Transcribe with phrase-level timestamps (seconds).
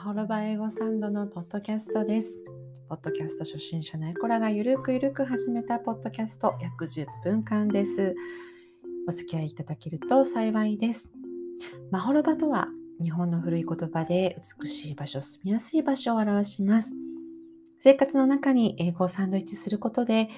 [0.00, 0.04] everyone!
[0.04, 2.42] マホロバ英語サンドのポッドキャストです。
[2.88, 8.14] ポッドキャスト初心者のエコラがゆるくゆるく始めたポッドキャスト約10分間です。
[9.06, 11.10] お付き合いいただけると幸いです。
[11.90, 12.68] マホロバとは
[13.02, 16.94] 日本の古い言葉で美しい場所、住みやすい場所を表します。
[17.78, 20.30] 生活の中に英語をサンドイッチすることで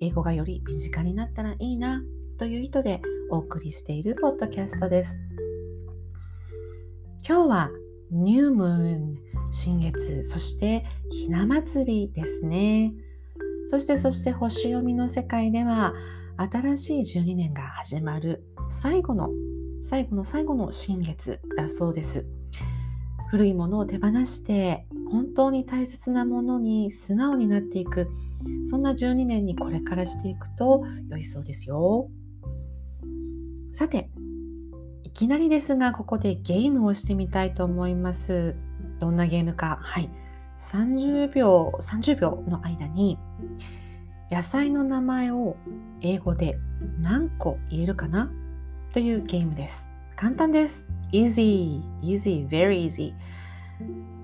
[0.00, 2.02] 英語がより身近になったらいいな
[2.38, 5.18] という意図でお送りしているポッドキャストです。
[7.28, 7.70] 今日は
[8.12, 9.18] ニュームーン
[9.52, 12.92] 新月そしてひな祭りですね。
[13.66, 15.94] そしてそして星読みの世界では
[16.36, 19.30] 新しい12年が始まる最後の
[19.80, 22.26] 最後の最後の新月だそうです。
[23.30, 28.08] 古いものを手放して本当に大切なものに素直になっていく
[28.64, 32.08] そんな12年にこれからしていくと良いそうですよ。
[33.72, 34.10] さて
[35.10, 38.54] いきなりですがここでゲームをしてみたいと思います。
[39.00, 39.78] どんなゲームか。
[39.82, 40.08] はい。
[40.56, 43.18] 30秒30秒の間に
[44.30, 45.56] 野菜の名前を
[46.00, 46.58] 英語で
[47.00, 48.30] 何個言えるかな？
[48.92, 49.90] というゲームです。
[50.14, 50.86] 簡単です。
[51.12, 51.82] Easy.
[52.02, 52.48] Easy.
[52.48, 53.12] Very easy.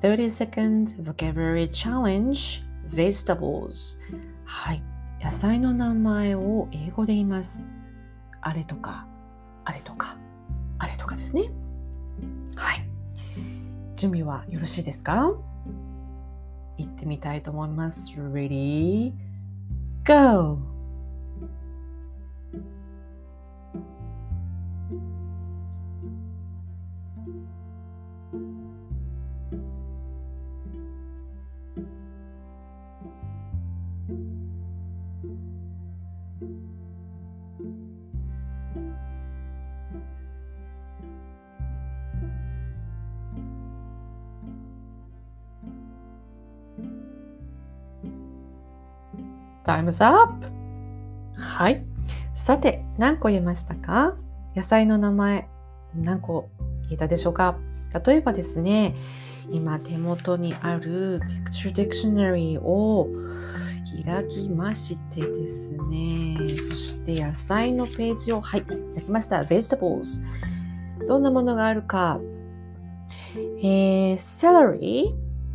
[0.00, 2.64] 30 second vocabulary challenge.
[2.88, 3.98] Vegetables.
[4.44, 4.82] はい。
[5.22, 7.62] 野菜の名前を英語で言います。
[8.40, 9.06] あれとか
[9.66, 10.16] あれとか。
[10.80, 11.50] あれとかですね。
[12.56, 12.84] はい。
[13.96, 15.30] 準備はよろしいですか？
[16.78, 18.10] 行ってみたいと思います。
[18.16, 19.12] Ready?
[20.04, 20.58] Go!
[49.70, 50.32] Time's up!
[51.36, 51.84] はい。
[52.34, 54.16] さて、何個言えましたか？
[54.56, 55.48] 野菜の名前、
[55.94, 56.48] 何個
[56.88, 57.56] 言えたでしょうか？
[58.04, 58.96] 例えばですね、
[59.52, 61.20] 今手元にある
[61.52, 63.06] Picture Dictionary を
[64.04, 69.44] 開きましてですね、そして野菜のページを、はい、開きました。
[69.44, 70.20] Vegetables。
[71.06, 72.18] どんなものがあるか？
[73.62, 75.14] えー、celery,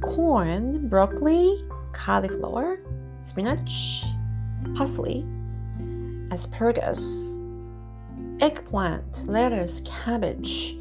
[0.00, 2.76] corn, broccoli, cauliflower,
[3.26, 4.04] spinach,
[4.76, 5.26] parsley,
[6.30, 7.40] asparagus,
[8.40, 10.76] eggplant, lettuce, cabbage,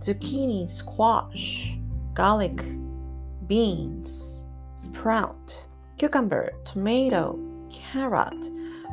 [0.00, 1.76] zucchini, squash,
[2.14, 2.64] garlic,
[3.46, 7.38] beans, sprout, cucumber, tomato,
[7.70, 8.50] carrot,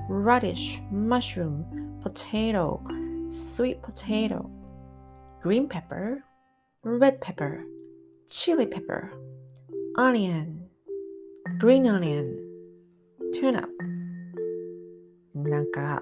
[0.10, 2.86] radish, mushroom, potato,
[3.30, 4.50] sweet potato,
[5.42, 6.22] green pepper,
[6.84, 7.64] red pepper,
[8.28, 9.14] chili pepper,
[9.96, 10.68] onion,
[11.58, 12.49] green onion,
[13.34, 13.68] tuna
[15.36, 16.02] なんか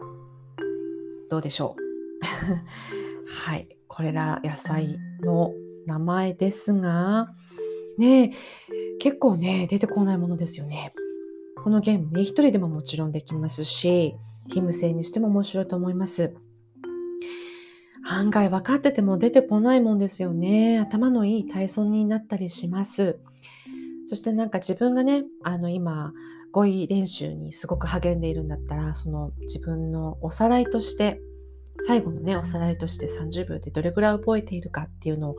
[1.30, 1.82] どうでしょう？
[3.30, 5.54] はいこれら野菜の
[5.86, 7.30] 名前ですが
[7.98, 8.34] ね
[9.00, 10.94] 結構ね出てこないものですよね。
[11.64, 14.16] このゲームね一人でももちろんできますし
[14.54, 16.34] ティム制にしても面白いと思います。
[18.10, 20.80] 案外分かってても出てこないもんですよね。
[20.80, 23.20] 頭のいい体操になったりします。
[24.06, 26.14] そしてなんか自分がねあの今
[26.52, 31.20] 語彙練習にすごく励んでいるんだったらその自分のおさらいとして
[31.86, 35.36] 最後のねおさらいとして30秒でどれぐらい覚えているかっていうのを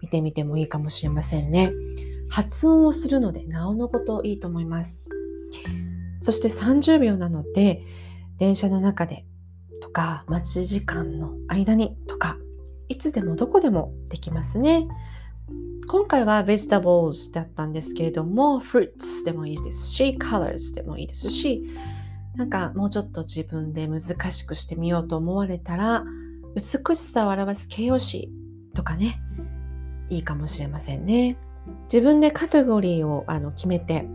[0.00, 1.72] 見てみてもいいかもしれませんね。
[2.28, 5.04] 発音をするのでなおのこといいと思います。
[6.20, 7.82] そして30秒なので
[8.38, 9.24] 電車の中で
[9.80, 12.36] とか待ち時間の間にとか
[12.88, 14.88] いつでもどこでもできますね。
[15.88, 21.64] 今回は vegetables だったんですけれども fruits でもいいですし colors でもいいですし
[22.34, 24.00] なんかもうちょっと自分で難
[24.30, 26.04] しくしてみようと思われたら
[26.54, 28.30] 美しさを表す形容詞
[28.74, 29.20] とかね
[30.08, 31.36] いいかもしれませんね。
[31.84, 34.06] 自分でカテゴリーをあの決めて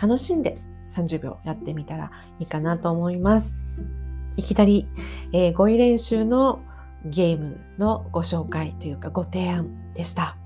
[0.00, 3.56] 楽しんで30秒やってみたらいいかなと思います。
[4.36, 4.86] いきなり、
[5.32, 6.60] えー語彙練習の
[7.04, 10.41] ゲームのご紹介というかご提案でした。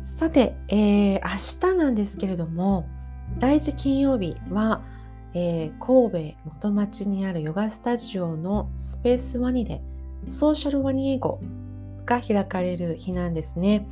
[0.00, 2.86] さて、えー明日なんですけれども
[3.38, 4.82] 第一金曜日は、
[5.34, 9.80] えー神戸元町にあるヨガスタジオのスペースワニで
[10.28, 11.40] ソーシャルワニ英語
[12.06, 13.86] が開かれる日なんですね。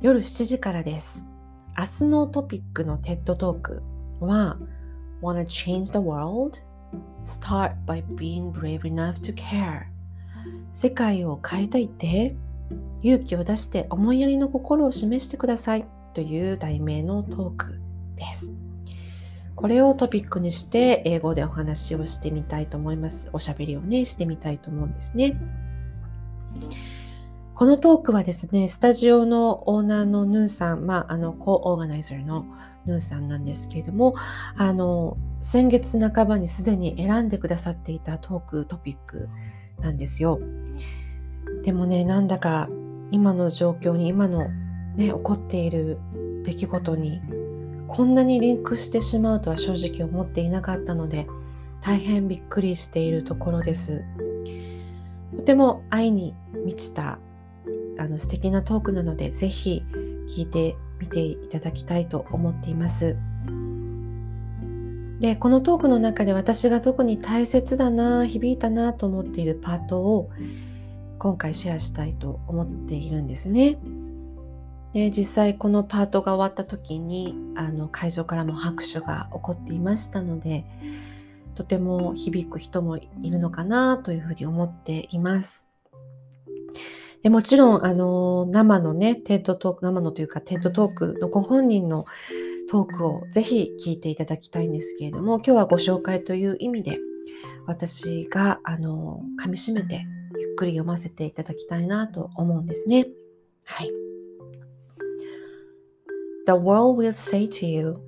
[0.00, 1.24] 夜7時からです。
[1.76, 3.82] 明日のトピックの TED トーク
[4.20, 4.56] は
[5.22, 6.58] Wanna change the world?
[7.24, 9.82] Start by being brave enough to care.
[10.72, 12.36] 世界を変えたいって？
[13.02, 17.80] 勇気を出して思いやりの心を示してくださいという題名のトーク
[18.16, 18.52] です。
[19.54, 23.30] これをトピックにして英語でお話をしてみたいと思います。
[23.32, 25.36] おしゃべりをね、してみたいと思うんですね。
[27.54, 32.44] このトークはですね、スタジオのオーナーのヌーさん、まあ、あの、コーオーガナイザーの
[32.84, 34.16] ヌーさんなんですけれども、
[34.56, 39.28] あの、先月半ばにすでに選んでくださっていたトークトピック
[39.78, 40.40] なんですよ。
[41.64, 42.68] でもね、なんだか
[43.10, 44.48] 今の状況に、今の
[44.96, 45.98] ね、起こっている
[46.44, 47.20] 出来事に
[47.88, 51.26] こんなにリンクしてしまうとは正直思っていなかったので
[51.80, 54.04] 大変びっくりしているところです。
[55.36, 56.34] とても愛に
[56.64, 57.18] 満ちた
[57.98, 59.84] あの素敵なトークなのでぜひ
[60.28, 63.16] 聞いてみていただきたいと思っています。
[65.20, 70.30] でこのトークの中で私が特に大切だな響いたなと思っているパートを
[71.24, 73.78] 今回シェアしたいと思っているんですね。
[74.92, 80.66] で実際このパートが終わった時にあの会場からも拍手が起こっていましたので
[81.54, 85.70] とても響く人もいるのかなというふうに思っています。
[87.22, 92.04] でもちろんあの生のねテントトーク生のというかテントトークのご本人の
[92.68, 96.98] トークをぜひ聞いていただきたいんですけれども今日はご紹介という意味で
[97.66, 100.06] 私があの噛みしめて
[100.37, 103.07] ゆっくり読ませていただきたいなと思うんですね。
[103.65, 103.91] はい。
[106.45, 108.01] The world will say to you,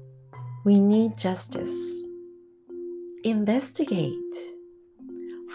[0.63, 2.03] We need justice.
[3.23, 4.15] Investigate.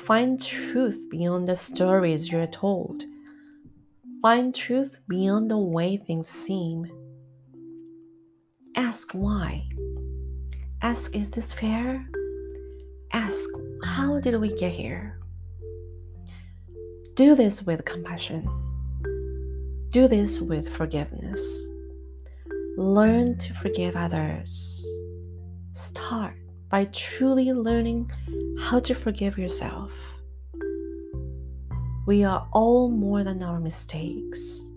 [0.04, 3.04] Find truth beyond the stories you're told.
[4.22, 6.86] Find truth beyond the way things seem.
[8.76, 9.68] Ask why.
[10.82, 12.04] Ask, is this fair?
[13.12, 13.48] Ask,
[13.84, 15.18] how did we get here?
[17.15, 18.47] Do this with compassion.
[19.89, 21.67] Do this with forgiveness.
[22.77, 24.87] Learn to forgive others.
[25.73, 26.35] Start
[26.69, 28.09] by truly learning
[28.59, 29.91] how to forgive yourself.
[32.07, 34.71] We are all more than our mistakes.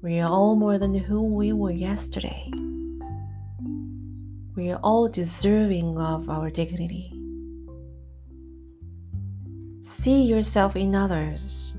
[0.00, 2.50] We are all more than who we were yesterday.
[4.56, 7.15] We are all deserving of our dignity.
[9.85, 11.75] See yourself in others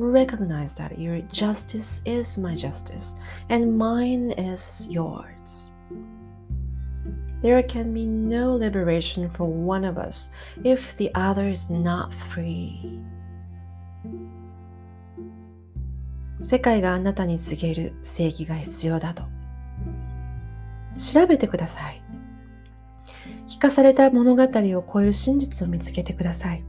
[0.00, 3.14] recognize that your justice is my justice
[3.50, 5.70] and mine is yours.
[7.42, 10.30] There can be no liberation for one of us
[10.64, 13.00] if the other is not free.
[16.42, 19.24] 世界があなたに告げる正義が必要だと
[20.96, 22.02] 調べてください
[23.46, 26.64] 聞かされた物語を超える真実を見つけてください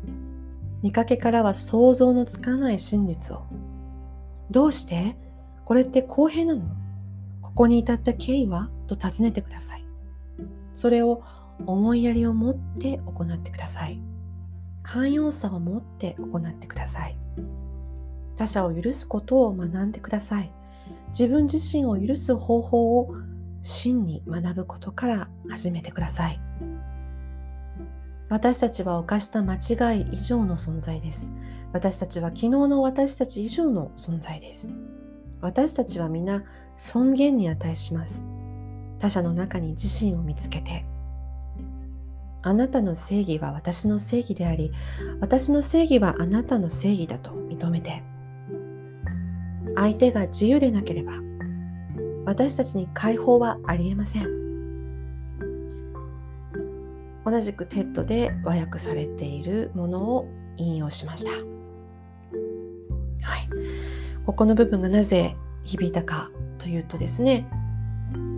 [0.82, 3.42] 見かけからは想像のつかない真実を。
[4.50, 5.16] どうして？
[5.64, 6.62] これって公平なの？
[7.42, 8.70] ここに至った経緯は？
[8.86, 9.84] と尋ねてください。
[10.74, 11.22] それを
[11.64, 13.98] 思いやりを持って行ってください。
[14.82, 17.16] 寛容さを持って行ってください。
[18.36, 20.52] 他者を許すことを学んでください。
[21.08, 23.14] 自分自身を許す方法を
[23.62, 26.38] 真に学ぶことから始めてください。
[28.28, 31.32] 私たちは犯した間違い以上の存在です。
[31.72, 34.72] 私たちは昨日の私たち以上の存在です。
[35.40, 36.42] 私たちは皆
[36.74, 38.26] 尊厳に値します。
[38.98, 40.84] 他者の中に自身を見つけて。
[42.42, 44.72] あなたの正義は私の正義であり、
[45.20, 48.02] 私の正義はあなたの正義だと認めて。
[49.76, 51.12] 相手が自由でなければ、
[52.24, 54.45] 私たちに解放はありえません。
[57.26, 61.32] 同じく TED で和訳されているものを引用しました。
[61.32, 61.36] は
[63.38, 63.48] い。
[64.24, 67.48] ここの部分がなぜ響いたかというとですね、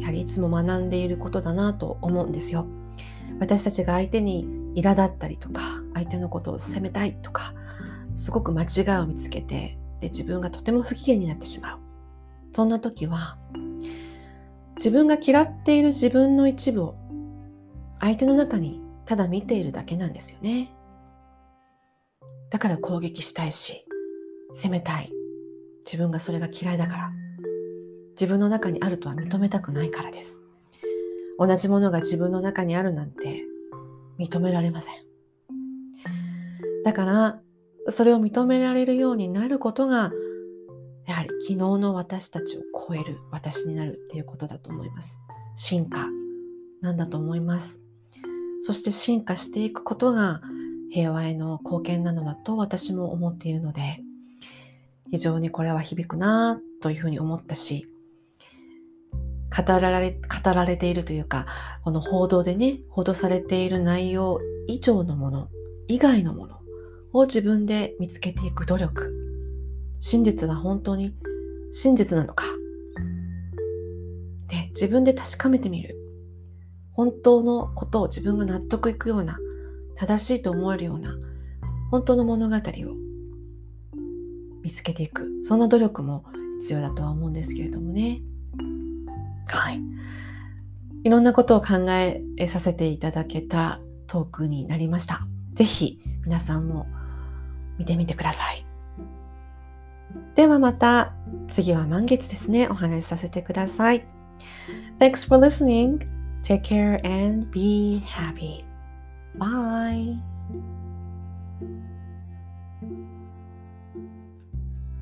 [0.01, 2.67] やはりいつも学んでいることだなと思うんですよ。
[3.41, 5.61] 私たちが相手に苛立ったりとか、
[5.93, 7.53] 相手のことを責めたいとか、
[8.15, 11.79] すごく間違いを見つけて、で自分がとても不機嫌になってしまう。
[12.55, 13.37] そんな時は、
[14.77, 16.95] 自分が嫌っている自分の一部を
[18.01, 20.71] 相手の中にただ見ているだけなんですよね。
[22.51, 23.85] だから攻撃したいし、
[24.53, 25.13] 責めたい。
[25.85, 27.13] 自分がそれが嫌いだから。
[28.11, 30.43] 自分の中にあるとは認めたくないからです。
[31.39, 33.45] 同じものが自分の中にあるなんて
[34.19, 34.95] 認められません。
[36.85, 37.41] だから、
[37.91, 40.13] それを認められるようになることが、
[41.07, 45.19] やはり昨日の私たちを超える私になるっていうことだと思います。
[45.55, 46.09] 進化
[46.81, 47.81] なんだと思います。
[48.61, 50.41] そして進化していくことが
[50.91, 54.01] 平和への貢献なのだと私も思っているので
[55.11, 57.87] 非常にこれは響くなというふうに思ったし
[59.57, 61.47] 語られ語られているというか
[61.85, 65.49] この報道でね報道されている内容以上のもの
[65.89, 66.59] 以外のもの
[67.13, 69.15] を自分で見つけていく努力
[70.01, 71.15] 真実は本当に
[71.73, 72.45] 真実なのか
[74.49, 76.08] で自分で確かめてみる。
[76.99, 79.39] 本当のことを自分が納得いくような
[79.95, 81.15] 正しいと思えるような
[81.93, 82.61] 本当の物語を
[84.65, 85.31] 見つけていく。
[85.45, 86.25] そんな努力も
[86.59, 88.21] 必要だとは思うんですけれどもね。
[89.47, 89.81] はい。
[91.05, 95.21] いろんなことを考えさせていただけたトークになりました。
[95.55, 96.89] 是非皆さんも
[97.79, 98.67] 見てみてください。
[100.35, 101.15] ではまた
[101.47, 102.67] 次は満月ですね。
[102.69, 104.05] お話しさせてください。
[104.99, 106.18] Thanks for listening.
[106.43, 108.65] Take care and be happy.
[109.35, 110.17] Bye